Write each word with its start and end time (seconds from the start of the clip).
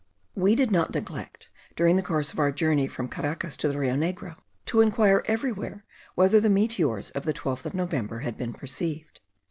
We 0.33 0.55
did 0.55 0.71
not 0.71 0.95
neglect, 0.95 1.49
during 1.75 1.95
the 1.95 2.01
course 2.01 2.33
of 2.33 2.39
our 2.39 2.51
journey 2.51 2.87
from 2.87 3.07
Caracas 3.07 3.55
to 3.57 3.67
the 3.67 3.77
Rio 3.77 3.93
Negro, 3.93 4.35
to 4.65 4.81
enquire 4.81 5.21
everywhere, 5.27 5.85
whether 6.15 6.39
the 6.39 6.49
meteors 6.49 7.11
of 7.11 7.23
the 7.23 7.33
12th 7.35 7.65
of 7.67 7.75
November 7.75 8.21
had 8.21 8.35
been 8.35 8.51
perceived. 8.55 9.19